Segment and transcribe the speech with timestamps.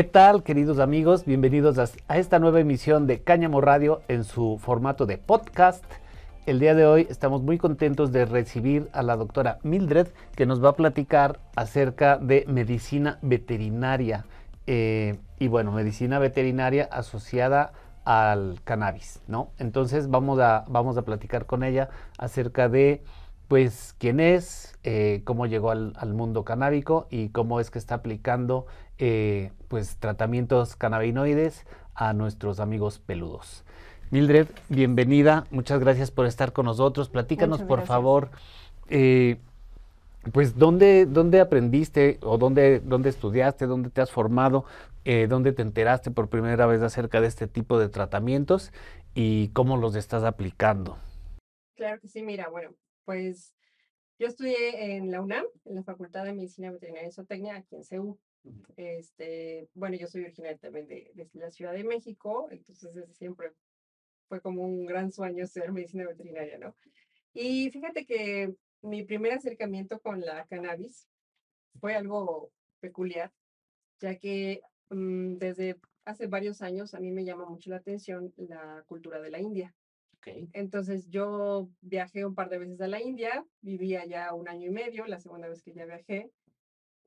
[0.00, 1.26] ¿Qué tal, queridos amigos?
[1.26, 1.76] Bienvenidos
[2.08, 5.84] a esta nueva emisión de Cáñamo Radio en su formato de podcast.
[6.46, 10.64] El día de hoy estamos muy contentos de recibir a la doctora Mildred, que nos
[10.64, 14.24] va a platicar acerca de medicina veterinaria.
[14.66, 17.74] Eh, y bueno, medicina veterinaria asociada
[18.06, 19.50] al cannabis, ¿no?
[19.58, 23.04] Entonces vamos a, vamos a platicar con ella acerca de,
[23.50, 27.96] pues, quién es, eh, cómo llegó al, al, mundo canábico y cómo es que está
[27.96, 28.64] aplicando
[28.96, 33.64] eh, pues tratamientos cannabinoides a nuestros amigos peludos.
[34.12, 37.08] Mildred, bienvenida, muchas gracias por estar con nosotros.
[37.08, 38.30] Platícanos, por favor,
[38.88, 39.38] eh,
[40.30, 44.64] pues, ¿dónde, ¿dónde aprendiste o dónde, dónde estudiaste, dónde te has formado,
[45.28, 48.72] dónde te enteraste por primera vez acerca de este tipo de tratamientos
[49.12, 50.98] y cómo los estás aplicando?
[51.74, 52.70] Claro que sí, mira, bueno,
[53.04, 53.54] pues
[54.18, 57.84] yo estudié en la UNAM, en la Facultad de Medicina Veterinaria y Zootecnia, aquí en
[57.84, 58.18] CEU.
[58.76, 63.52] Este, bueno, yo soy originaria también de, de, la Ciudad de México, entonces desde siempre
[64.28, 66.74] fue como un gran sueño ser medicina veterinaria, ¿no?
[67.32, 71.06] Y fíjate que mi primer acercamiento con la cannabis
[71.80, 73.32] fue algo peculiar,
[74.00, 78.84] ya que um, desde hace varios años a mí me llama mucho la atención la
[78.86, 79.74] cultura de la India.
[80.20, 80.50] Okay.
[80.52, 84.70] Entonces yo viajé un par de veces a la India, viví allá un año y
[84.70, 86.30] medio, la segunda vez que ya viajé,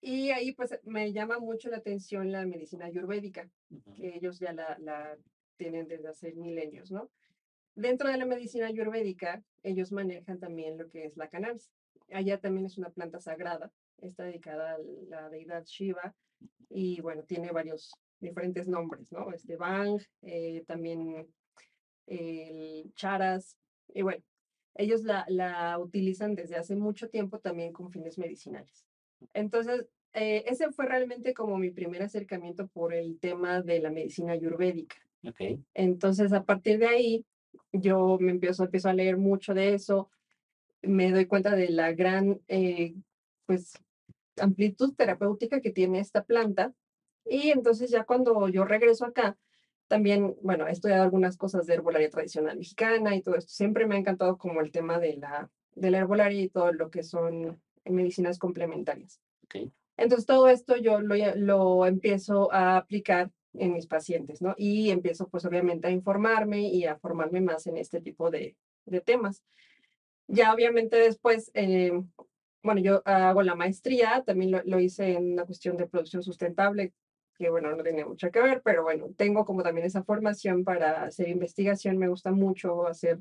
[0.02, 3.48] y ahí pues me llama mucho la atención la medicina ayurvédica,
[3.96, 5.16] que ellos ya la, la,
[5.58, 7.12] tienen desde hace milenios, ¿no?
[7.76, 11.72] Dentro de la medicina ayurvédica, ellos manejan también lo que es la cannabis.
[12.12, 13.72] Allá también es una planta sagrada,
[14.02, 16.16] está dedicada a la deidad Shiva
[16.68, 19.32] y bueno, tiene varios diferentes nombres, ¿no?
[19.32, 21.28] Este Bang, eh, también
[22.08, 23.58] el Charas,
[23.94, 24.24] y bueno,
[24.76, 28.86] ellos la, la utilizan desde hace mucho tiempo también con fines medicinales.
[29.34, 34.34] Entonces, eh, ese fue realmente como mi primer acercamiento por el tema de la medicina
[34.34, 34.98] ayurvédica.
[35.26, 35.64] Okay.
[35.74, 37.26] Entonces, a partir de ahí,
[37.72, 40.10] yo me empiezo, empiezo a leer mucho de eso,
[40.82, 42.94] me doy cuenta de la gran, eh,
[43.46, 43.74] pues,
[44.38, 46.74] amplitud terapéutica que tiene esta planta.
[47.26, 49.38] Y entonces ya cuando yo regreso acá,
[49.88, 53.52] también, bueno, he estudiado algunas cosas de herbolaria tradicional mexicana y todo esto.
[53.52, 56.90] Siempre me ha encantado como el tema de la, de la herbolaria y todo lo
[56.90, 59.22] que son medicinas complementarias.
[59.46, 59.72] Okay.
[59.98, 64.56] Entonces, todo esto yo lo, lo, empiezo a aplicar en mis pacientes, ¿no?
[64.58, 68.56] Y empiezo, pues, obviamente, a informarme y a formarme más en este tipo de,
[68.86, 69.44] de temas.
[70.28, 71.92] Ya, obviamente, después, eh,
[72.64, 76.94] bueno, yo hago la maestría, también lo, lo, hice en una cuestión de producción sustentable,
[77.38, 81.04] que, bueno, no tenía mucho que ver, pero bueno, tengo como también esa formación para
[81.04, 83.20] hacer investigación, me gusta mucho hacer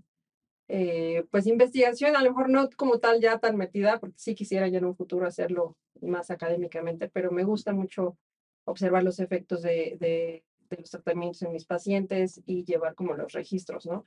[0.69, 4.69] eh, pues investigación, a lo mejor no como tal ya tan metida, porque sí quisiera
[4.69, 8.17] ya en un futuro hacerlo más académicamente, pero me gusta mucho
[8.65, 10.45] observar los efectos de, de,
[10.78, 14.05] los tratamientos en mis pacientes y llevar como los registros, ¿no?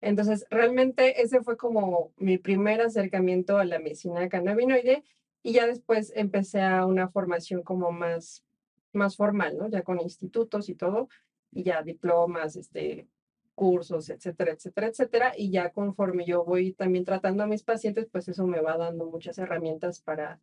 [0.00, 5.02] Entonces, realmente ese fue como mi primer acercamiento a la medicina cannabinoide
[5.42, 8.44] y ya después empecé a una formación como más,
[8.92, 9.68] más formal, ¿no?
[9.68, 11.08] Ya con institutos y todo,
[11.52, 13.08] y ya diplomas, este,
[13.54, 15.32] cursos, etcétera, etcétera, etcétera.
[15.36, 19.06] Y ya conforme yo voy también tratando a mis pacientes, pues eso me va dando
[19.06, 20.40] muchas herramientas para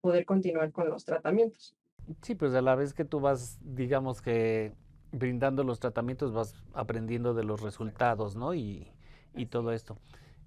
[0.00, 1.74] poder continuar con los tratamientos.
[2.22, 4.72] Sí, pues a la vez que tú vas, digamos que
[5.12, 8.54] brindando los tratamientos, vas aprendiendo de los resultados, ¿no?
[8.54, 8.92] Y,
[9.34, 9.98] y todo esto.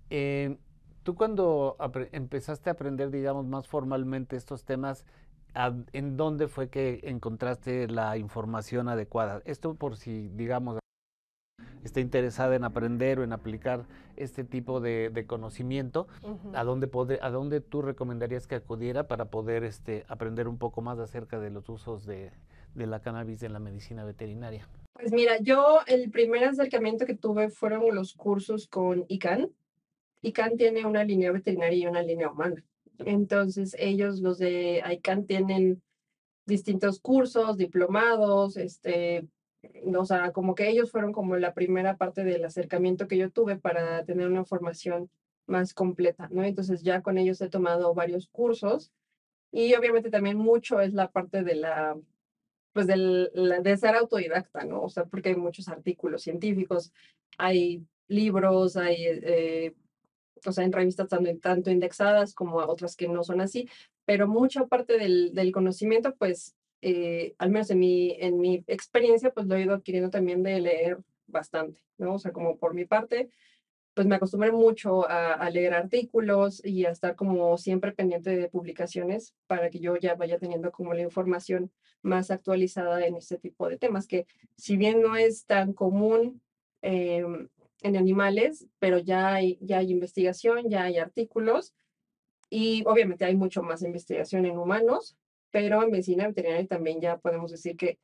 [0.09, 0.57] Eh,
[1.03, 1.77] tú cuando
[2.11, 5.05] empezaste a aprender, digamos, más formalmente estos temas,
[5.53, 9.41] ¿en dónde fue que encontraste la información adecuada?
[9.45, 10.79] Esto por si, digamos,
[11.83, 13.85] está interesada en aprender o en aplicar
[14.15, 16.57] este tipo de, de conocimiento, uh -huh.
[16.57, 20.81] ¿a, dónde poder, ¿a dónde tú recomendarías que acudiera para poder este, aprender un poco
[20.81, 22.31] más acerca de los usos de,
[22.75, 24.67] de la cannabis en la medicina veterinaria?
[24.93, 29.49] Pues mira, yo el primer acercamiento que tuve fueron los cursos con ICANN.
[30.21, 32.61] ICANN tiene una línea veterinaria y una línea humana.
[33.05, 35.81] Entonces ellos, los de ICANN, tienen
[36.45, 39.27] distintos cursos, diplomados, este,
[39.85, 43.57] o sea, como que ellos fueron como la primera parte del acercamiento que yo tuve
[43.57, 45.09] para tener una formación
[45.45, 46.43] más completa, ¿no?
[46.43, 48.91] Entonces ya con ellos he tomado varios cursos
[49.51, 51.97] y obviamente también mucho es la parte de la,
[52.73, 53.31] pues del,
[53.63, 54.83] de ser autodidacta, ¿no?
[54.83, 56.93] O sea, porque hay muchos artículos científicos,
[57.37, 59.73] hay libros, hay, eh,
[60.45, 63.69] o sea, en revistas tanto, tanto indexadas como otras que no son así,
[64.05, 69.31] pero mucha parte del, del conocimiento, pues eh, al menos en mi, en mi experiencia,
[69.31, 70.97] pues lo he ido adquiriendo también de leer
[71.27, 72.15] bastante, ¿no?
[72.15, 73.29] O sea, como por mi parte,
[73.93, 79.33] pues me acostumbré mucho a, leer artículos y a estar como siempre pendiente de publicaciones
[79.45, 81.69] para que yo ya vaya teniendo como la información
[82.01, 84.25] más actualizada en este tipo de temas, que
[84.55, 86.41] si bien no es tan común
[86.81, 87.49] em,
[87.81, 91.73] en animales, pero ya hay, ya hay investigación, ya hay artículos
[92.49, 95.17] y obviamente hay mucho más investigación en humanos,
[95.51, 97.99] pero en medicina veterinaria también ya podemos decir que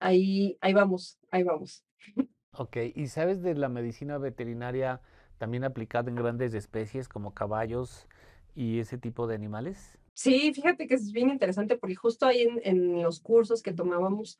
[0.00, 1.84] ahí, ahí vamos, ahí vamos.
[2.56, 5.00] Ok, ¿y sabes de la medicina veterinaria
[5.38, 8.06] también aplicada en grandes especies como caballos
[8.54, 9.98] y ese tipo de animales?
[10.12, 14.38] Sí, fíjate que es bien interesante porque justo ahí en, los cursos que tomábamos,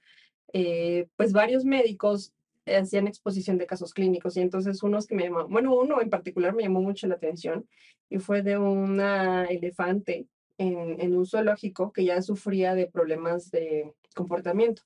[0.53, 2.33] eh, pues varios médicos
[2.67, 6.55] hacían exposición de casos clínicos y entonces unos que me llamaban, bueno, uno en particular
[6.55, 7.69] me llamó mucho la atención
[8.09, 10.29] y fue de una elefante
[10.59, 14.83] en, en un zoológico que ya sufría de problemas de comportamiento.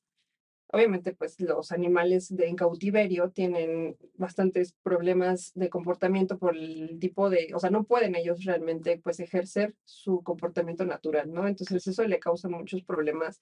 [0.70, 7.30] Obviamente, pues los animales de, en cautiverio tienen bastantes problemas de comportamiento por el tipo
[7.30, 11.48] de, o sea, no pueden ellos realmente pues ejercer su comportamiento natural, ¿no?
[11.48, 13.40] Entonces eso le causa muchos problemas,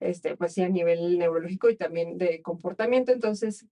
[0.00, 3.12] este, pues sí, a nivel neurológico y también de comportamiento.
[3.12, 3.66] Entonces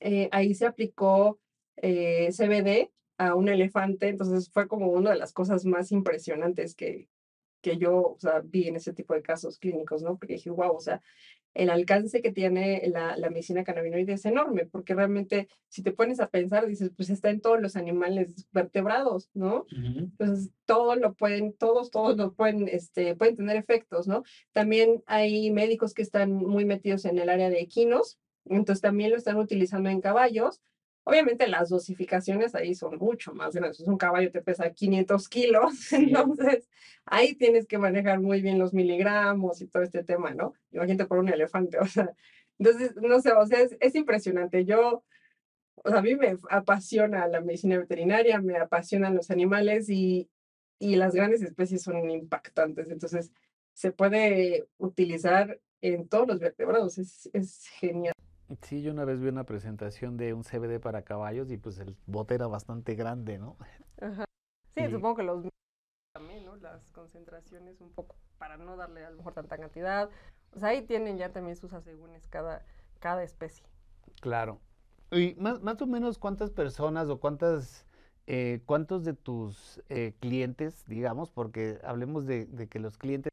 [0.00, 1.38] eh, ahí se aplicó
[1.76, 7.08] eh, CBD a un elefante, entonces fue como una de las cosas más impresionantes que,
[7.60, 10.16] que yo, o sea, vi en ese tipo de casos clínicos, ¿no?
[10.16, 11.02] Porque dije, wow, o sea,
[11.54, 16.20] el alcance que tiene la, la, medicina cannabinoide es enorme, porque realmente si te pones
[16.20, 19.66] a pensar, dices, pues está en todos los animales vertebrados, ¿no?
[19.70, 24.22] Entonces, todos lo pueden, todos, todos lo pueden, este, pueden tener efectos, ¿no?
[24.52, 29.16] También hay médicos que están muy metidos en el área de equinos, entonces también lo
[29.16, 30.60] están utilizando en caballos,
[31.10, 33.80] Obviamente las dosificaciones ahí son mucho más grandes.
[33.80, 36.68] Un caballo te pesa 500 kilos, entonces
[37.04, 40.54] ahí tienes que manejar muy bien los miligramos y todo este tema, ¿no?
[40.70, 42.14] Imagínate por un elefante, o sea,
[42.60, 44.64] entonces, no sé, o sea, es, impresionante.
[44.64, 45.02] Yo,
[45.82, 50.30] o sea, a mí me apasiona la medicina veterinaria, me apasionan los animales y,
[50.78, 53.32] y las grandes especies son impactantes, entonces
[53.72, 58.14] se puede utilizar en todos los vertebrados, es, es genial.
[58.62, 61.96] Sí, yo una vez vi una presentación de un CBD para caballos y pues el
[62.06, 63.56] bote era bastante grande, ¿no?
[64.00, 64.24] Ajá.
[64.74, 65.46] Sí, supongo que los
[66.12, 66.56] también, ¿no?
[66.56, 70.10] Las concentraciones un poco para no darle a lo mejor tanta cantidad.
[70.52, 72.64] O sea, ahí tienen ya también sus asegúnes cada,
[72.98, 73.64] cada especie.
[74.20, 74.60] Claro.
[75.12, 77.86] Y más, más o menos cuántas personas o cuántas,
[78.26, 83.30] eh, cuántos de tus eh, clientes, digamos, porque hablemos de, de que los clientes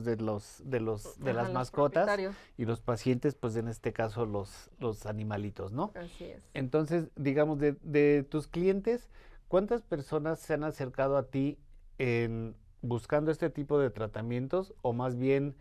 [0.00, 2.18] de los de los de las mascotas
[2.56, 6.48] y los pacientes pues en este caso los los animalitos no así es.
[6.54, 9.10] Entonces digamos de, de tus clientes
[9.48, 11.58] cuántas personas se han acercado a ti
[11.98, 15.54] en buscando este tipo de tratamientos o más bien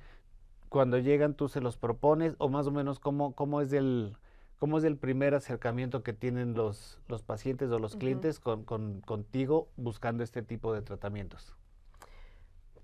[0.69, 4.15] cuando llegan tú se los propones o más o menos cómo cómo es el
[4.59, 9.01] cómo es el primer acercamiento que tienen los los pacientes o los clientes con, con
[9.01, 11.53] contigo buscando este tipo de tratamientos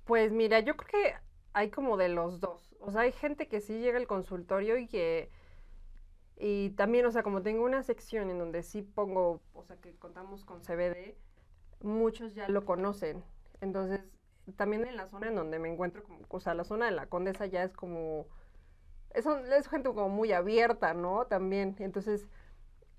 [0.07, 1.26] pues mira, yo creo que
[1.57, 2.75] hay como de los dos.
[2.79, 5.31] O sea, hay gente que sí llega al consultorio y que...
[6.39, 9.95] Y también, o sea, como tengo una sección en donde sí pongo, o sea, que
[9.95, 11.15] contamos con CBD,
[11.81, 13.23] muchos ya lo conocen.
[13.59, 14.01] Entonces,
[14.55, 17.47] también en la zona en donde me encuentro, o sea, la zona de la Condesa
[17.47, 18.27] ya es como...
[19.15, 21.25] Es, es gente como muy abierta, ¿no?
[21.25, 21.75] También.
[21.79, 22.27] Entonces,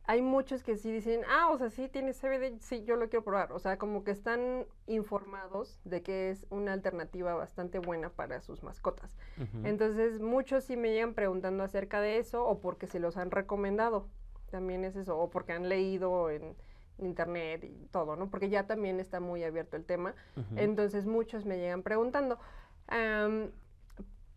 [0.09, 3.23] hay muchos que sí dicen, ah, o sea, sí tiene CBD, sí, yo lo quiero
[3.23, 3.53] probar.
[3.53, 8.63] O sea, como que están informados de que es una alternativa bastante buena para sus
[8.63, 9.19] mascotas.
[9.65, 14.09] Entonces, muchos sí me llegan preguntando acerca de eso o porque se los han recomendado.
[14.51, 16.57] También es eso, o porque han leído en,
[16.97, 18.31] internet y todo, ¿no?
[18.31, 20.15] Porque ya también está muy abierto el tema.
[20.57, 22.39] Entonces, muchos me llegan preguntando.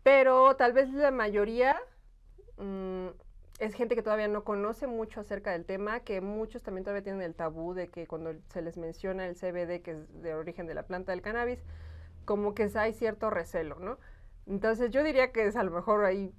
[0.04, 1.78] pero tal vez la mayoría...
[2.58, 3.08] Mm,
[3.62, 7.22] es gente que todavía no conoce mucho acerca del tema, que muchos también todavía tienen
[7.22, 10.74] el tabú de que cuando se les menciona el CBD, que es de origen de
[10.74, 11.64] la planta del cannabis,
[12.26, 14.00] como que hay cierto recelo, ¿no?
[14.48, 16.34] Entonces yo diría que es a lo mejor ahí,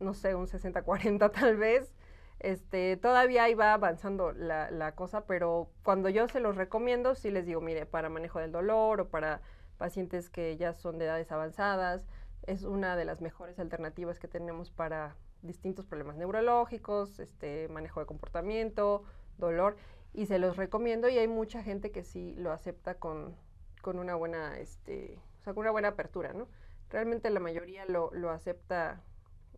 [0.00, 1.92] no sé, un 60-40 tal vez.
[2.40, 7.30] Este, todavía ahí va avanzando la, la, cosa, pero cuando yo se los recomiendo, sí
[7.30, 9.42] les digo, mire, para manejo del dolor o para
[9.76, 12.06] pacientes que ya son de edades avanzadas,
[12.46, 15.14] es una de las mejores alternativas que tenemos para
[15.46, 19.04] distintos problemas neurológicos, este, manejo de comportamiento,
[19.38, 19.76] dolor,
[20.12, 23.36] y se los recomiendo y hay mucha gente que sí lo acepta con,
[23.82, 26.48] con una buena, este, o sea, con una buena apertura, ¿no?
[26.90, 29.02] Realmente la mayoría lo, lo acepta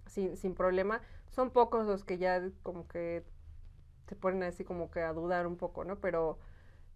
[0.06, 1.00] sin, sin problema.
[1.28, 3.24] Son pocos los que ya como que
[4.08, 6.00] se ponen así como que a dudar un poco, ¿no?
[6.00, 6.38] Pero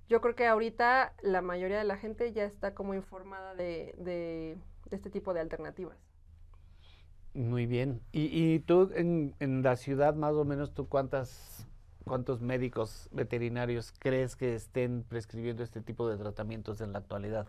[0.09, 4.59] yo creo que ahorita la mayoría de la gente ya está como informada de, de,
[4.91, 5.99] de este tipo de alternativas.
[7.35, 8.01] Muy bien.
[8.13, 11.67] ¿Y, y tú en, en, la ciudad, más o menos, tú cuántas
[12.05, 17.47] ¿Cuántos médicos veterinarios crees que estén prescribiendo este tipo de tratamientos en la actualidad?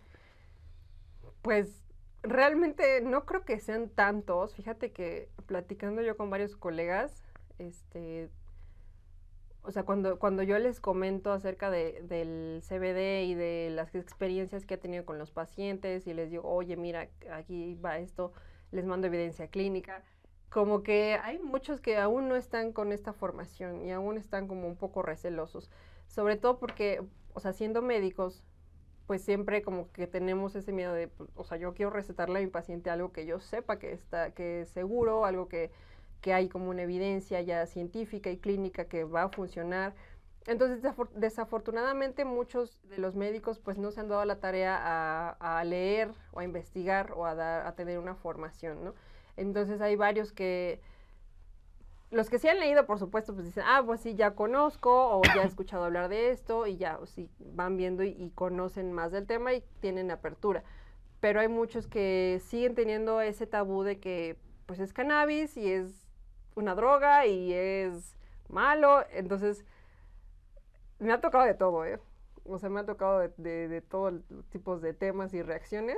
[1.42, 1.84] Pues
[2.22, 4.54] realmente no creo que sean tantos.
[4.56, 7.24] Fíjate que platicando yo con varios colegas,
[7.58, 8.30] este,
[9.64, 14.66] o sea, cuando, cuando yo les comento acerca de, del CBD y de las experiencias
[14.66, 18.34] que he tenido con los pacientes y les digo, oye, mira, aquí va esto,
[18.74, 20.04] les mando evidencia clínica,
[20.50, 24.68] como que hay muchos que aún no están con esta formación y aún están como
[24.68, 25.72] un poco recelosos,
[26.08, 27.02] sobre todo porque,
[27.34, 28.44] o sea, siendo médicos,
[29.08, 32.42] pues siempre como que tenemos ese miedo de, pues, o sea, yo quiero recetarle a
[32.42, 35.72] mi paciente algo que yo sepa que está, que es seguro, algo que
[36.24, 39.94] que hay como una evidencia ya científica y clínica que va a funcionar.
[40.46, 40.82] Entonces,
[41.16, 46.40] desafortunadamente, muchos de los médicos pues no se han dado la tarea a, leer o
[46.40, 48.94] a investigar o a, tener una formación, ¿no?
[49.38, 50.82] Entonces, hay varios que,
[52.12, 55.22] los que sí han leído, por supuesto, pues dicen, ah, pues sí, ya conozco o
[55.24, 59.12] ya he escuchado hablar de esto y ya, sí, van viendo y, y conocen más
[59.12, 60.64] del tema y tienen apertura.
[61.22, 66.06] Pero hay muchos que siguen teniendo ese tabú de que, pues es cannabis y es
[66.56, 68.18] una droga y es
[68.50, 69.06] malo.
[69.12, 69.66] Entonces,
[71.04, 72.00] me ha tocado de todo, ¿eh?
[72.46, 75.98] O sea, me ha tocado de, de, todos tipos de temas y reacciones.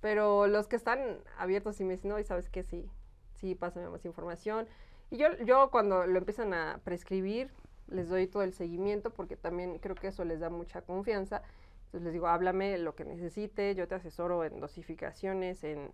[0.00, 2.88] Pero los que están abiertos y me dicen, no, y sabes que sí,
[3.34, 4.66] sí, pásame más información.
[5.10, 7.50] Y yo, yo cuando lo empiezan a prescribir,
[7.88, 11.42] les doy todo el seguimiento porque también creo que eso les da mucha confianza.
[11.86, 15.92] Entonces les digo, háblame lo que necesite, yo te asesoro en dosificaciones, en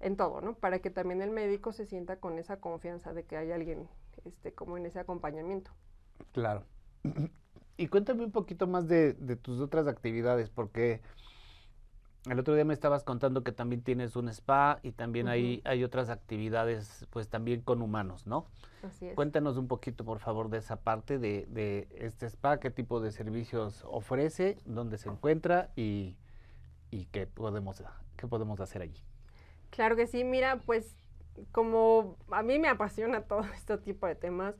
[0.00, 0.54] en todo, ¿no?
[0.54, 3.88] Para que también el médico se sienta con esa confianza de que hay alguien
[4.24, 5.70] este, como en ese acompañamiento.
[6.32, 6.64] Claro.
[7.78, 11.00] Y cuéntame un poquito más de, tus otras actividades, porque
[12.28, 15.84] el otro día me estabas contando que también tienes un spa y también hay, hay
[15.84, 18.46] otras actividades, pues también con humanos, ¿no?
[18.82, 19.14] Así es.
[19.14, 23.12] Cuéntanos un poquito, por favor, de esa parte de, de este spa, qué tipo de
[23.12, 26.16] servicios ofrece, dónde se encuentra y,
[26.90, 27.80] y qué, podemos,
[28.16, 29.04] qué podemos hacer allí.
[29.70, 30.96] Claro que sí, mira, pues
[31.52, 34.56] como a mí me apasiona todo este tipo de temas,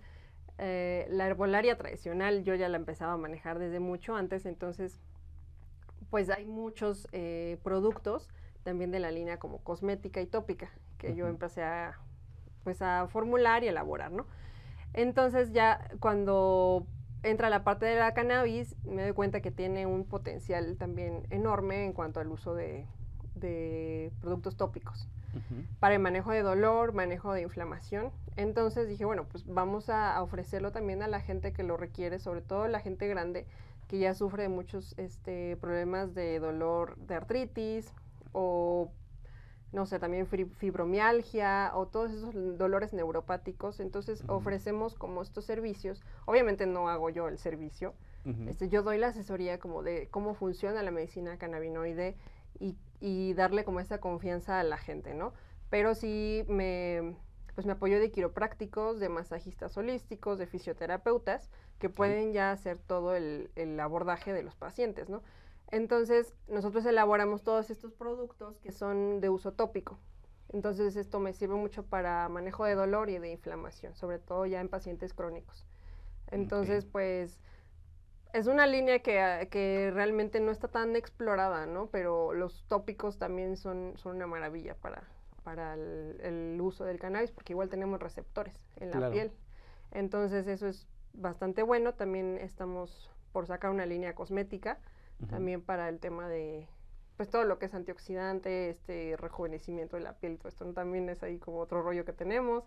[0.58, 5.00] eh, la herbolaria tradicional yo ya la empezaba a manejar desde mucho antes, entonces
[6.10, 8.28] pues hay muchos eh, productos
[8.64, 11.98] también de la línea como cosmética y tópica que yo empecé a
[12.64, 14.26] pues a formular y elaborar, ¿no?
[14.94, 16.86] Entonces ya cuando
[17.22, 21.84] entra la parte de la cannabis me doy cuenta que tiene un potencial también enorme
[21.84, 22.86] en cuanto al uso de
[23.34, 25.08] de productos tópicos
[25.80, 28.10] para el manejo de dolor, manejo de inflamación.
[28.36, 32.40] Entonces dije, bueno, pues vamos a, ofrecerlo también a la gente que lo requiere, sobre
[32.40, 33.46] todo la gente grande
[33.88, 37.92] que ya sufre de muchos este, problemas de dolor de artritis
[38.32, 38.90] o
[39.72, 43.80] no sé, también fibromialgia o todos esos dolores neuropáticos.
[43.80, 46.02] Entonces ofrecemos como estos servicios.
[46.24, 47.94] Obviamente no hago yo el servicio.
[48.46, 52.16] este, yo doy la asesoría como de cómo funciona la medicina cannabinoide
[52.60, 55.32] y y darle como esa confianza a la gente, ¿no?
[55.70, 57.16] Pero sí me,
[57.54, 63.14] pues me apoyo de quiroprácticos, de masajistas holísticos, de fisioterapeutas, que pueden ya hacer todo
[63.14, 65.22] el, el, abordaje de los pacientes, ¿no?
[65.70, 69.98] Entonces, nosotros elaboramos todos estos productos que son de uso tópico.
[70.50, 74.60] Entonces, esto me sirve mucho para manejo de dolor y de inflamación, sobre todo ya
[74.60, 75.66] en pacientes crónicos.
[76.30, 77.38] Entonces, pues
[78.32, 81.86] es una línea que, que, realmente no está tan explorada, ¿no?
[81.86, 85.04] Pero los tópicos también son, son una maravilla para,
[85.44, 89.32] para el, uso del cannabis, porque igual tenemos receptores en la piel.
[89.92, 91.94] Entonces eso es bastante bueno.
[91.94, 94.78] También estamos por sacar una línea cosmética,
[95.30, 96.68] también para el tema de,
[97.16, 101.22] pues todo lo que es antioxidante, este rejuvenecimiento de la piel, todo esto también es
[101.22, 102.64] ahí como otro rollo que tenemos.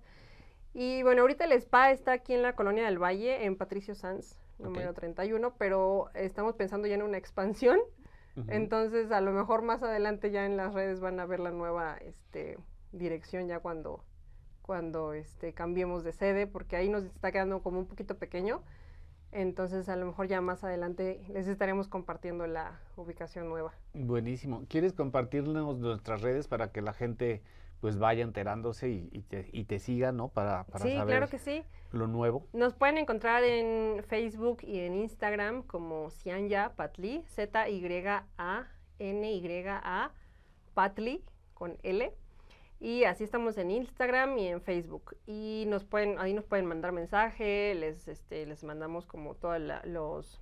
[0.74, 4.38] Y bueno, ahorita el spa está aquí en la Colonia del Valle, en Patricio Sanz,
[4.62, 7.80] número 31, pero estamos pensando ya en una expansión.
[8.48, 11.98] Entonces, a lo mejor más adelante ya en las redes van a ver la nueva
[11.98, 12.58] este,
[12.94, 14.06] dirección ya cuando,
[14.62, 18.64] cuando este, cambiemos de sede, porque ahí nos está quedando como un poquito pequeño.
[19.34, 23.74] Entonces, a lo mejor ya más adelante les estaremos compartiendo la ubicación nueva.
[23.94, 24.66] Buenísimo.
[24.68, 27.42] ¿Quieres compartirnos nuestras redes para que la gente
[27.82, 30.30] pues vaya enterándose y, te, y te siga, ¿no?
[30.30, 31.64] Para, para sí, claro que sí.
[31.92, 32.48] lo nuevo.
[32.54, 37.72] Nos pueden encontrar en Facebook y en Instagram como Cianya Patli, Z-Y-A-N-Y-A,
[40.76, 42.14] Patli, con L.
[42.80, 45.18] Y así estamos en Instagram y en Facebook.
[45.26, 49.82] Y nos pueden, ahí nos pueden mandar mensaje, les, este, les mandamos como toda la,
[49.86, 50.40] los,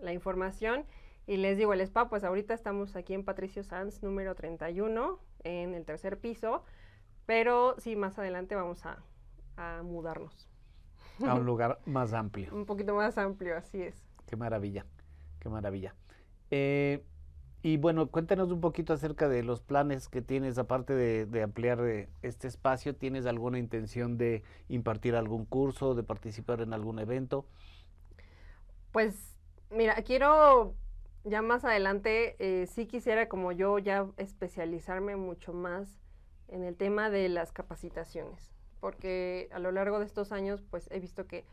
[0.00, 0.86] la información.
[1.26, 5.74] Y les digo, el spa, pues ahorita estamos aquí en Patricio Sanz, número 31, en
[5.74, 6.64] el tercer piso,
[7.26, 9.02] pero sí, más adelante vamos a,
[9.82, 10.48] mudarnos.
[11.26, 12.52] A un lugar más amplio.
[12.54, 14.02] un poquito más amplio, así es.
[14.26, 14.86] Qué maravilla,
[15.38, 15.94] qué maravilla.
[16.50, 17.04] Eh,
[17.62, 22.08] y bueno, cuéntanos un poquito acerca de los planes que tienes, aparte de, ampliar eh,
[22.22, 27.44] este espacio, ¿tienes alguna intención de impartir algún curso, de participar en algún evento?
[28.92, 29.36] Pues
[29.70, 30.74] mira, quiero
[31.24, 36.00] ya más adelante, eh, sí quisiera como yo ya especializarme mucho más
[36.48, 40.98] en el tema de las capacitaciones, porque a lo largo de estos años pues he
[40.98, 41.44] visto que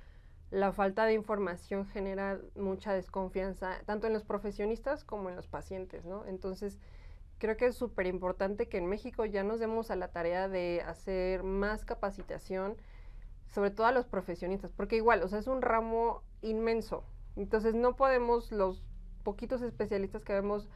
[0.49, 6.05] la falta de información genera mucha desconfianza, tanto en los profesionistas como en los pacientes,
[6.05, 6.25] ¿no?
[6.25, 6.79] Entonces,
[7.37, 10.81] creo que es súper importante que en México ya nos demos a la tarea de
[10.85, 12.77] hacer más capacitación,
[13.47, 17.03] sobre todo a los profesionistas, porque igual, o sea, es un ramo inmenso.
[17.35, 18.86] Entonces, no podemos, los
[19.27, 20.69] poquitos especialistas que vemos,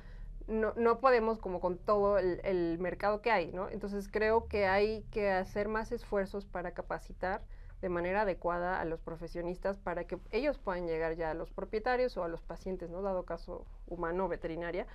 [0.46, 3.70] no, no podemos como con todo el, mercado que hay, ¿no?
[3.70, 7.42] Entonces, creo que hay que hacer más esfuerzos para capacitar
[7.82, 12.18] de manera adecuada a los profesionistas para que ellos puedan llegar ya a los propietarios
[12.18, 13.02] o a los pacientes, ¿no?
[13.02, 14.86] Dado caso humano veterinaria.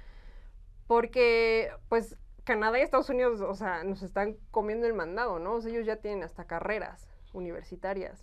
[0.87, 5.57] Porque, pues, Canadá y Estados Unidos, o sea, nos están comiendo el mandado, ¿no?
[5.67, 8.23] ellos ya tienen hasta carreras universitarias.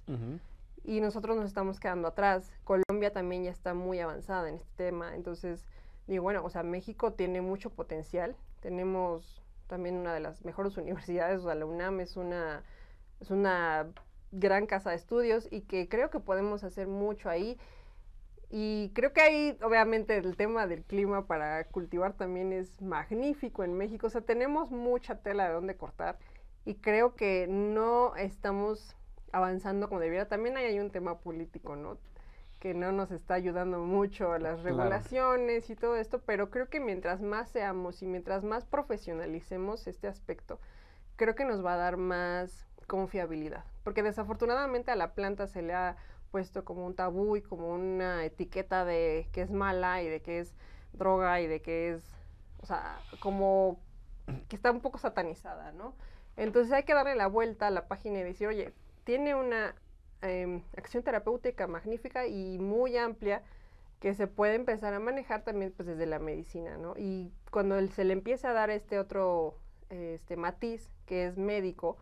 [0.83, 2.51] Y nosotros nos estamos quedando atrás.
[2.63, 5.15] Colombia también ya está muy avanzada en este tema.
[5.15, 5.65] Entonces,
[6.07, 8.35] digo, bueno, o sea, México tiene mucho potencial.
[8.59, 12.63] Tenemos también una de las mejores universidades, o sea, la UNAM es una,
[13.21, 13.87] es una
[14.31, 17.57] gran casa de estudios y que creo que podemos hacer mucho ahí.
[18.49, 23.73] Y creo que ahí, obviamente, el tema del clima para cultivar también es magnífico en
[23.73, 24.07] México.
[24.07, 26.19] O sea, tenemos mucha tela de donde cortar
[26.65, 28.95] y creo que no estamos
[29.33, 30.29] avanzando como debiera.
[30.29, 31.97] También hay, un tema político, ¿no?
[32.59, 36.79] Que no nos está ayudando mucho a las regulaciones y todo esto, pero creo que
[36.79, 40.59] mientras más seamos y mientras más profesionalicemos este aspecto,
[41.17, 43.65] creo que nos va a dar más confiabilidad.
[43.83, 45.97] Porque desafortunadamente a la planta se le ha
[46.31, 50.39] puesto como un tabú y como una etiqueta de que es mala y de que
[50.39, 50.55] es
[50.93, 52.03] droga y de que es,
[52.61, 53.79] o sea, como
[54.47, 55.95] que está un poco satanizada, ¿no?
[56.37, 59.75] Entonces hay que darle la vuelta a la página y decir, oye, tiene una
[60.21, 63.43] em, acción terapéutica magnífica y muy amplia
[63.99, 66.93] que se puede empezar a manejar también pues desde la medicina, ¿no?
[66.97, 69.57] Y cuando se le empiece a dar este otro
[69.89, 71.97] este matiz que es médico,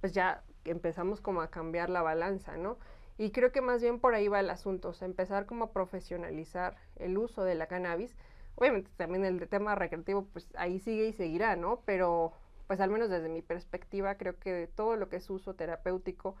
[0.00, 2.78] pues ya empezamos como a cambiar la balanza, ¿no?
[3.16, 5.72] Y creo que más bien por ahí va el asunto, o sea, empezar como a
[5.72, 8.16] profesionalizar el uso de la cannabis.
[8.56, 11.82] Obviamente también el tema recreativo, pues ahí sigue y seguirá, ¿no?
[11.84, 12.32] Pero
[12.66, 16.36] pues al menos desde mi perspectiva, creo que todo lo que es uso terapéutico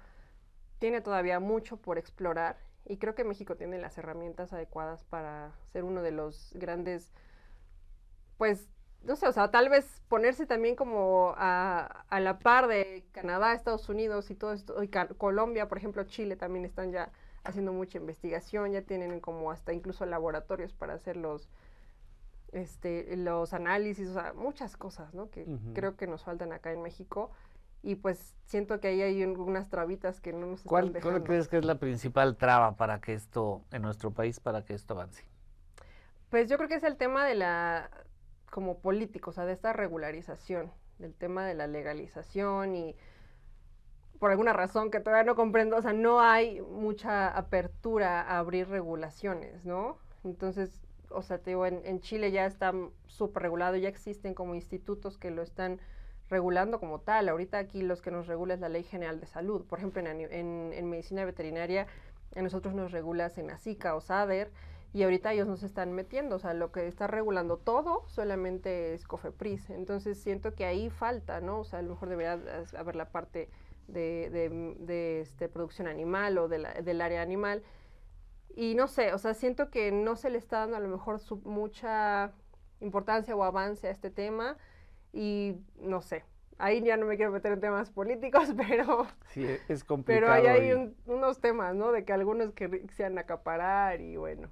[0.78, 5.84] tiene todavía mucho por explorar y creo que México tiene las herramientas adecuadas para ser
[5.84, 7.12] uno de los grandes,
[8.36, 8.68] pues
[9.02, 13.52] no sé, o sea, tal vez ponerse también como a, a la par de Canadá,
[13.52, 17.12] Estados Unidos y todo esto, y Colombia, por ejemplo, Chile también están ya
[17.44, 21.50] haciendo mucha investigación, ya tienen como hasta incluso laboratorios para hacer los,
[22.54, 25.30] este, los análisis, o sea, muchas cosas, ¿no?
[25.30, 27.30] Que creo que nos faltan acá en México.
[27.82, 31.18] Y pues siento que ahí hay unas trabitas que no nos ¿Cuál, están dejando.
[31.18, 34.72] ¿Cuál crees que es la principal traba para que esto, en nuestro país, para que
[34.72, 35.24] esto avance?
[36.30, 37.90] Pues yo creo que es el tema de la,
[38.50, 42.96] como políticos, o sea, de esta regularización, del tema de la legalización y
[44.18, 48.68] por alguna razón que todavía no comprendo, o sea, no hay mucha apertura a abrir
[48.68, 49.98] regulaciones, ¿no?
[50.22, 50.83] Entonces,
[51.14, 52.72] o sea, te digo, en, Chile ya está
[53.06, 55.80] súper regulado, ya existen como institutos que lo están
[56.28, 57.28] regulando como tal.
[57.28, 59.64] Ahorita aquí los que nos regula es la Ley General de Salud.
[59.64, 60.08] Por ejemplo, en,
[60.72, 61.86] en, medicina veterinaria,
[62.34, 64.50] a nosotros nos regula Senacica o SADER,
[64.94, 69.04] y ahorita ellos nos están metiendo, o sea, lo que está regulando todo solamente es
[69.08, 69.70] COFEPRIS.
[69.70, 71.58] Entonces siento que ahí falta, ¿no?
[71.58, 72.40] O sea, a lo mejor debería
[72.78, 73.48] haber la parte
[73.88, 74.30] de,
[74.78, 77.64] de, este, producción animal o del área animal.
[78.56, 81.20] Y no sé, o sea, siento que no se le está dando a lo mejor
[81.44, 82.32] mucha
[82.80, 84.56] importancia o avance a este tema
[85.12, 86.24] y no sé.
[86.58, 89.06] Ahí ya no me quiero meter en temas políticos, pero...
[89.26, 90.32] Sí, es complicado.
[90.32, 91.90] Pero ahí hay unos temas, ¿no?
[91.90, 94.50] De que algunos quisieran acaparar y bueno,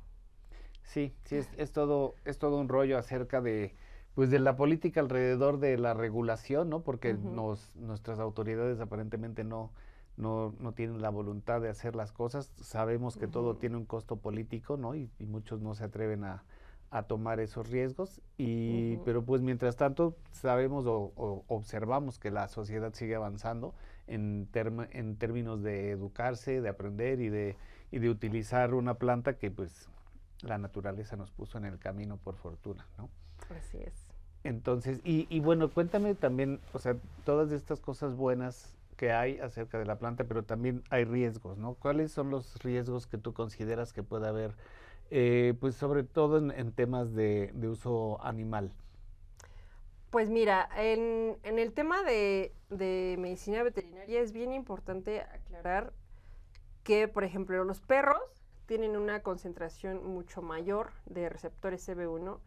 [0.82, 3.74] Sí, sí, es, todo, es todo un rollo acerca de,
[4.14, 6.82] pues de la política alrededor de la regulación, ¿no?
[6.82, 9.72] Porque nos, nuestras autoridades aparentemente no,
[10.16, 12.50] no, no, tienen la voluntad de hacer las cosas.
[12.60, 14.94] Sabemos que todo tiene un costo político, ¿no?
[14.94, 16.44] Y, muchos no se atreven a,
[16.90, 18.20] a tomar esos riesgos.
[18.36, 23.74] Y, Pero pues mientras tanto sabemos o, o, observamos que la sociedad sigue avanzando
[24.06, 24.48] en,
[24.92, 27.56] en términos de educarse, de aprender y de,
[27.90, 29.88] y de utilizar una planta que pues
[30.42, 33.08] la naturaleza nos puso en el camino por fortuna, ¿no?
[33.56, 34.06] Así es.
[34.44, 39.80] Entonces, y, y bueno, cuéntame también, o sea, todas estas cosas buenas que hay acerca
[39.80, 41.74] de la planta, pero también hay riesgos, ¿no?
[41.74, 44.54] ¿Cuáles son los riesgos que tú consideras que puede haber,
[45.10, 48.72] eh, pues sobre todo en, temas de, uso animal?
[50.10, 52.54] Pues mira, en, el tema de,
[53.18, 55.92] medicina veterinaria es bien importante aclarar
[56.84, 58.22] que, por ejemplo, los perros
[58.66, 62.38] tienen una concentración mucho mayor de receptores CB1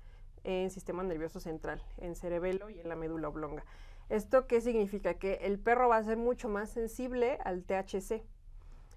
[0.45, 3.65] en sistema nervioso central, en cerebelo y en la médula oblonga.
[4.09, 5.15] ¿Esto qué significa?
[5.15, 8.23] Que el perro va a ser mucho más sensible al THC.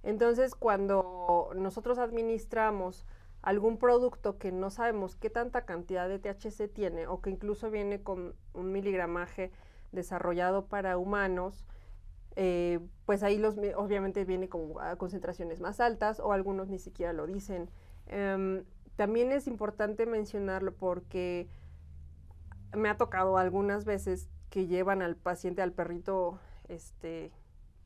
[0.02, 3.06] Entonces, cuando nosotros administramos
[3.42, 8.02] algún producto que no sabemos qué tanta cantidad de THC tiene o que incluso viene
[8.02, 9.52] con un miligramaje
[9.92, 11.64] desarrollado para humanos,
[12.36, 17.26] eh, pues ahí los, obviamente viene con concentraciones más altas o algunos ni siquiera lo
[17.26, 17.70] dicen.
[18.06, 18.64] Em,
[18.96, 21.48] también es importante mencionarlo porque
[22.76, 27.30] me ha tocado algunas veces que llevan al paciente, al perrito, este,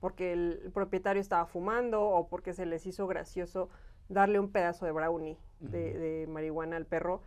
[0.00, 3.68] porque el propietario estaba fumando o porque se les hizo gracioso
[4.08, 7.22] darle un pedazo de brownie de, marihuana al perro.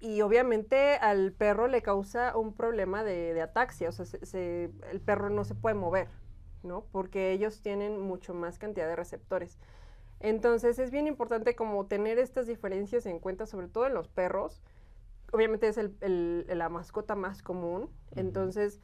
[0.00, 5.44] Y obviamente al perro le causa un problema de, ataxia, o sea, el perro no
[5.44, 6.08] se puede mover,
[6.62, 6.86] ¿no?
[6.90, 9.58] Porque ellos tienen mucho más cantidad de receptores.
[10.20, 14.62] Entonces es bien importante como tener estas diferencias en cuenta, sobre todo en los perros,
[15.32, 18.80] obviamente es el, la mascota más común, entonces,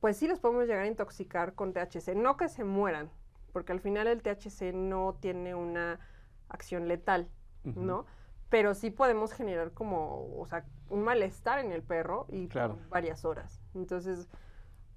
[0.00, 3.10] pues sí los podemos llegar a intoxicar con THC, no que se mueran,
[3.52, 6.00] porque al final el THC no tiene una
[6.48, 7.28] acción letal,
[7.64, 8.06] ¿no?
[8.48, 12.48] Pero sí podemos generar como, o sea, un malestar en el perro y
[12.88, 13.60] varias horas.
[13.74, 14.28] Entonces,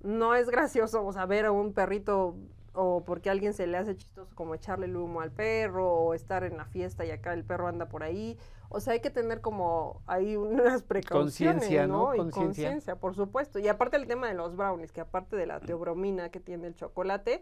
[0.01, 2.35] no es gracioso, o sea, ver a un perrito
[2.73, 6.13] o porque a alguien se le hace chistoso como echarle el humo al perro o
[6.13, 8.37] estar en la fiesta y acá el perro anda por ahí.
[8.69, 12.15] O sea, hay que tener como ahí unas precauciones, Conciencia, ¿no?
[12.15, 13.59] Y conciencia, por supuesto.
[13.59, 16.75] Y aparte el tema de los brownies, que aparte de la teobromina que tiene el
[16.75, 17.41] chocolate,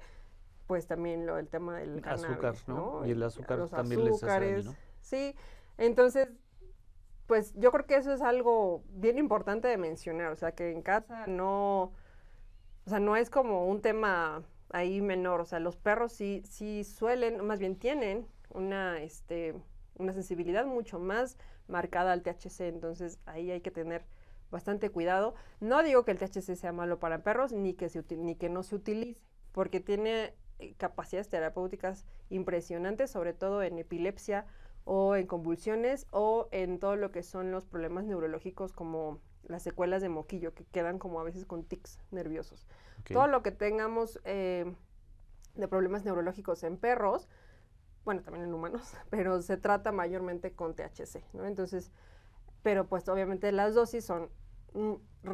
[0.68, 3.06] pues también lo, el tema del azúcar, ¿no?
[3.06, 4.76] Y el azúcar también les hace ¿no?
[5.02, 5.36] Sí,
[5.78, 6.28] entonces,
[7.26, 10.82] pues yo creo que eso es algo bien importante de mencionar, o sea, que en
[10.82, 11.94] casa no,
[12.86, 15.42] o sea, no es como un tema ahí menor.
[15.42, 19.56] O sea, los perros sí, sí suelen, más bien tienen una, este,
[19.98, 22.62] una sensibilidad mucho más marcada al THC.
[22.62, 24.06] Entonces ahí hay que tener
[24.52, 25.36] bastante cuidado.
[25.60, 28.64] No digo que el THC sea malo para perros ni que, se, ni que no
[28.64, 34.46] se utilice, porque tiene eh, capacidades terapéuticas impresionantes, sobre todo en epilepsia
[34.86, 40.02] o en convulsiones o en todo lo que son los problemas neurológicos como las secuelas
[40.02, 42.68] de moquillo que quedan como a veces con tics nerviosos.
[43.12, 44.74] Todo lo que tengamos eh,
[45.56, 47.30] de problemas neurológicos en perros,
[48.04, 51.46] bueno, también en humanos, pero se trata mayormente con THC, ¿no?
[51.46, 51.92] Entonces,
[52.64, 54.30] pero pues obviamente las dosis son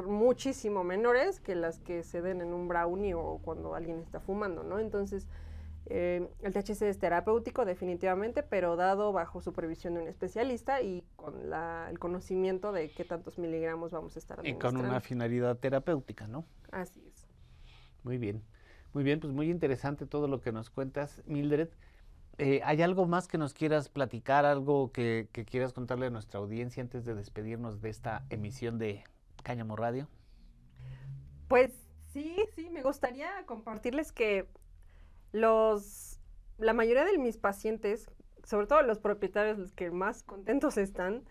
[0.07, 4.63] muchísimo menores que las que se den en un brownie o cuando alguien está fumando,
[4.63, 4.79] ¿no?
[4.79, 5.27] Entonces,
[5.85, 11.53] eh, el THC es terapéutico definitivamente, pero dado bajo supervisión de un especialista y con
[11.53, 16.45] el conocimiento de qué tantos miligramos vamos a estar Y con una finalidad terapéutica, ¿no?
[16.71, 17.27] Así es.
[18.03, 18.43] Muy bien,
[18.93, 21.69] muy bien, pues muy interesante todo lo que nos cuentas, Mildred.
[22.39, 26.81] Eh, ¿Hay algo más que nos quieras platicar, algo que, quieras contarle a nuestra audiencia
[26.81, 29.03] antes de despedirnos de esta emisión de
[29.43, 30.07] Cáñamo Radio?
[31.47, 31.71] Pues
[32.11, 34.47] sí, sí, me gustaría compartirles que
[35.33, 36.21] los,
[36.57, 38.09] la mayoría de mis pacientes,
[38.45, 41.25] sobre todo los propietarios, los que más contentos están,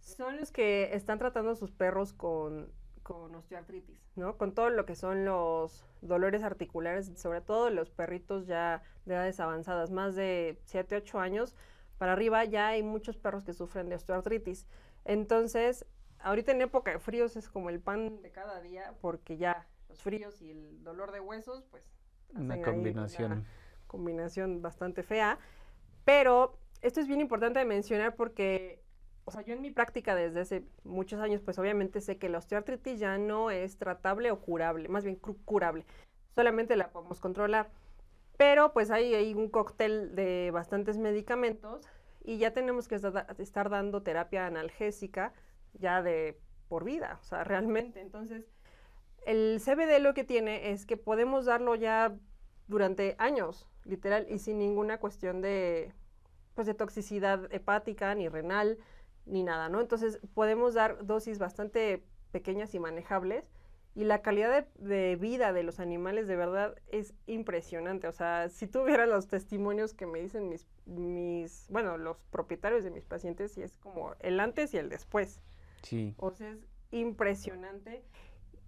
[0.00, 2.70] son los que están tratando a sus perros con
[3.06, 4.36] con osteoartritis, ¿no?
[4.36, 9.38] Con todo lo que son los dolores articulares, sobre todo los perritos ya de edades
[9.38, 11.54] avanzadas, más de 7, 8 años
[11.98, 14.66] para arriba, ya hay muchos perros que sufren de osteoartritis.
[15.04, 15.86] Entonces,
[16.18, 20.02] ahorita en época de fríos es como el pan de cada día, porque ya los
[20.02, 21.84] fríos y el dolor de huesos, pues...
[22.34, 23.32] Una combinación.
[23.32, 23.44] Una
[23.86, 25.38] combinación bastante fea.
[26.04, 28.82] Pero esto es bien importante de mencionar porque
[29.26, 32.38] o sea, yo en mi práctica desde hace muchos años, pues obviamente sé que la
[32.38, 35.84] osteoartritis ya no es tratable o curable, más bien curable.
[36.36, 37.68] Solamente la podemos controlar.
[38.36, 41.88] Pero pues hay, hay un cóctel de bastantes medicamentos
[42.22, 43.00] y ya tenemos que
[43.38, 45.32] estar dando terapia analgésica
[45.74, 48.00] ya de por vida, o sea, realmente.
[48.00, 48.44] Entonces,
[49.26, 52.16] el CBD lo que tiene es que podemos darlo ya
[52.68, 55.92] durante años, literal, y sin ninguna cuestión de,
[56.54, 58.78] pues, de toxicidad hepática ni renal
[59.26, 59.80] ni nada, ¿no?
[59.80, 63.44] Entonces podemos dar dosis bastante pequeñas y manejables
[63.96, 68.06] y la calidad de, vida de los animales de verdad es impresionante.
[68.06, 72.90] O sea, si tuviera los testimonios que me dicen mis, mis, bueno, los propietarios de
[72.90, 75.40] mis pacientes, y es como el antes y el después.
[75.82, 76.14] Sí.
[76.18, 76.58] O sea, es
[76.90, 78.04] impresionante.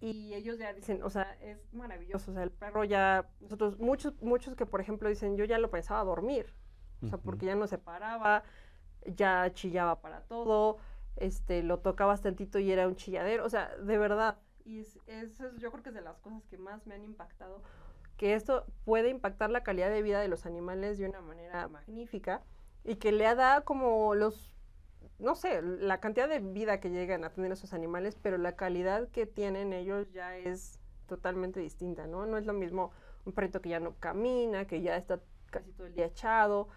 [0.01, 4.21] Y ellos ya dicen, o sea, es maravilloso, o sea, el perro ya, nosotros, muchos,
[4.23, 6.55] muchos que por ejemplo dicen, yo ya lo pensaba dormir,
[7.03, 8.43] o sea, porque ya no se paraba,
[9.07, 10.79] ya chillaba para todo,
[11.17, 15.51] este, lo tocabas tantito y era un chilladero, o sea, de verdad, y es, eso
[15.57, 17.63] yo creo que es de las cosas que más me han impactado,
[18.17, 22.43] que esto puede impactar la calidad de vida de los animales de una manera magnífica
[22.85, 24.58] y que le da como los
[25.19, 29.09] no sé, la cantidad de vida que llegan a tener esos animales, pero la calidad
[29.09, 32.27] que tienen ellos ya es totalmente distinta, ¿no?
[32.27, 32.93] No es lo mismo
[33.25, 36.69] un perrito que ya no camina, que ya está casi todo el día echado,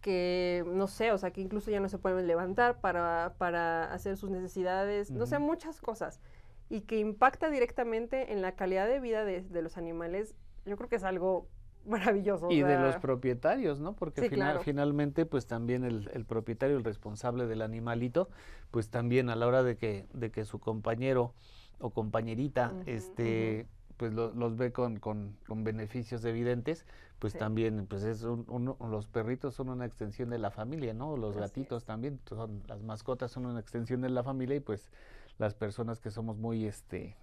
[0.00, 4.16] que no sé, o sea, que incluso ya no se pueden levantar para, para hacer
[4.16, 6.20] sus necesidades, no sé, muchas cosas.
[6.68, 10.34] Y que impacta directamente en la calidad de vida de, de los animales,
[10.64, 11.48] yo creo que es algo
[11.86, 12.50] maravilloso.
[12.50, 13.94] Y de los propietarios, ¿no?
[13.94, 14.30] Porque
[14.62, 18.28] finalmente, pues también el, propietario, el responsable del animalito,
[18.70, 21.34] pues también a la hora de que, de que su compañero
[21.78, 23.66] o compañerita, este,
[23.96, 26.86] pues los ve con, con, beneficios evidentes,
[27.18, 31.16] pues también, pues es un, los perritos son una extensión de la familia, ¿no?
[31.16, 34.90] Los gatitos también, son, las mascotas son una extensión de la familia y pues
[35.38, 37.16] las personas que somos muy, este,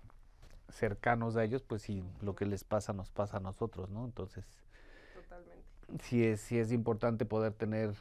[0.72, 4.06] cercanos a ellos, pues si lo que les pasa nos pasa a nosotros, ¿no?
[4.06, 4.46] Entonces,
[5.14, 5.64] Totalmente.
[6.04, 7.94] sí es, sí es importante poder tener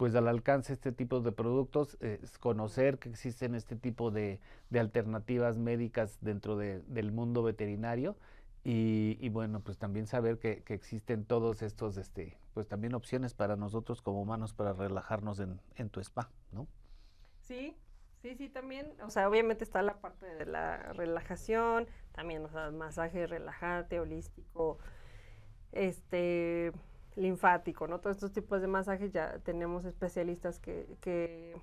[0.00, 1.98] pues al alcance este tipo de productos,
[2.40, 4.40] conocer que existen este tipo de,
[4.72, 8.16] alternativas médicas dentro del mundo veterinario
[8.64, 14.00] y, bueno, pues también saber que, existen todos estos, este, pues también opciones para nosotros
[14.00, 16.66] como humanos para relajarnos en, en tu spa, ¿no?
[17.40, 17.76] Sí,
[18.22, 22.70] Sí, sí, también, o sea, obviamente está la parte de la relajación, también, o sea,
[22.70, 24.78] masaje relajante, holístico,
[25.72, 26.72] este,
[27.16, 28.00] linfático, ¿no?
[28.00, 31.56] Todos estos tipos de masajes ya tenemos especialistas que, que,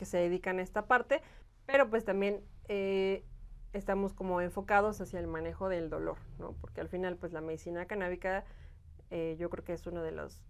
[0.00, 1.22] se dedican a esta parte,
[1.64, 3.24] pero pues también eh,
[3.72, 6.52] estamos como enfocados hacia el manejo del dolor, ¿no?
[6.60, 8.44] Porque al final, pues la medicina canábica
[9.10, 10.42] eh, yo creo que es uno de los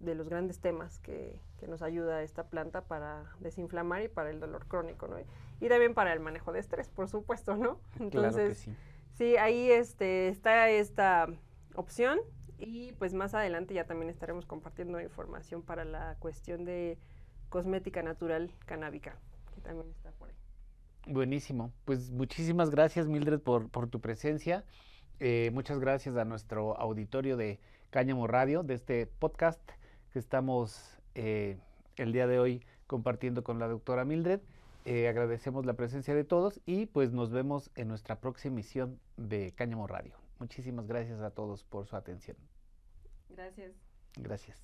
[0.00, 4.40] de los grandes temas que, que, nos ayuda esta planta para desinflamar y para el
[4.40, 5.16] dolor crónico, ¿no?
[5.60, 7.80] Y también para el manejo de estrés, por supuesto, ¿no?
[7.98, 8.74] Entonces, sí.
[9.14, 9.36] sí.
[9.36, 11.28] ahí este, está esta
[11.74, 12.20] opción
[12.58, 16.98] y pues más adelante ya también estaremos compartiendo información para la cuestión de
[17.48, 19.18] cosmética natural canábica,
[19.54, 20.34] que también está por ahí.
[21.06, 21.72] Buenísimo.
[21.84, 24.64] Pues muchísimas gracias, Mildred, por, por tu presencia.
[25.20, 27.58] Eh, muchas gracias a nuestro auditorio de
[27.90, 29.60] Cáñamo Radio, de este podcast
[30.18, 31.58] estamos eh,
[31.96, 34.40] el día de hoy compartiendo con la doctora Mildred.
[34.84, 39.52] Eh, agradecemos la presencia de todos y pues nos vemos en nuestra próxima emisión de
[39.56, 40.14] Cáñamo Radio.
[40.38, 42.36] Muchísimas gracias a todos por su atención.
[43.30, 43.72] Gracias.
[44.16, 44.62] Gracias.